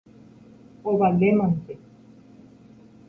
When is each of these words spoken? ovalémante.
ovalémante. 0.89 1.73